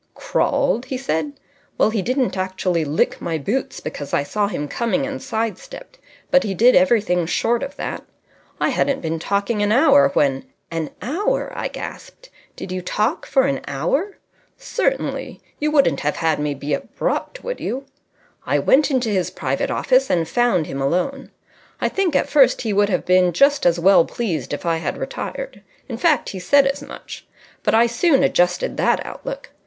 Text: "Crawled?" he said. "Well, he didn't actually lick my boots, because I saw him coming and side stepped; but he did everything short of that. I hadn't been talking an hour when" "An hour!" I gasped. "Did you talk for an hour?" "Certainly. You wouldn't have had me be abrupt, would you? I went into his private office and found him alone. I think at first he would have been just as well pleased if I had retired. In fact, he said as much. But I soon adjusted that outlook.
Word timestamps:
"Crawled?" 0.15 0.85
he 0.85 0.97
said. 0.97 1.33
"Well, 1.77 1.91
he 1.91 2.01
didn't 2.01 2.35
actually 2.35 2.83
lick 2.83 3.21
my 3.21 3.37
boots, 3.37 3.79
because 3.79 4.15
I 4.15 4.23
saw 4.23 4.47
him 4.47 4.67
coming 4.67 5.05
and 5.05 5.21
side 5.21 5.59
stepped; 5.59 5.99
but 6.31 6.41
he 6.43 6.55
did 6.55 6.75
everything 6.75 7.27
short 7.27 7.61
of 7.61 7.75
that. 7.75 8.03
I 8.59 8.69
hadn't 8.69 9.01
been 9.03 9.19
talking 9.19 9.61
an 9.61 9.71
hour 9.71 10.09
when" 10.15 10.45
"An 10.71 10.89
hour!" 11.03 11.51
I 11.55 11.67
gasped. 11.67 12.31
"Did 12.55 12.71
you 12.71 12.81
talk 12.81 13.27
for 13.27 13.45
an 13.45 13.61
hour?" 13.67 14.17
"Certainly. 14.57 15.39
You 15.59 15.69
wouldn't 15.69 15.99
have 15.99 16.15
had 16.15 16.39
me 16.39 16.55
be 16.55 16.73
abrupt, 16.73 17.43
would 17.43 17.59
you? 17.59 17.85
I 18.43 18.57
went 18.57 18.89
into 18.89 19.09
his 19.09 19.29
private 19.29 19.69
office 19.69 20.09
and 20.09 20.27
found 20.27 20.65
him 20.65 20.81
alone. 20.81 21.29
I 21.79 21.89
think 21.89 22.15
at 22.15 22.27
first 22.27 22.63
he 22.63 22.73
would 22.73 22.89
have 22.89 23.05
been 23.05 23.33
just 23.33 23.67
as 23.67 23.79
well 23.79 24.05
pleased 24.05 24.51
if 24.51 24.65
I 24.65 24.77
had 24.77 24.97
retired. 24.97 25.61
In 25.87 25.97
fact, 25.97 26.29
he 26.29 26.39
said 26.39 26.65
as 26.65 26.81
much. 26.81 27.27
But 27.61 27.75
I 27.75 27.85
soon 27.85 28.23
adjusted 28.23 28.77
that 28.77 29.05
outlook. 29.05 29.51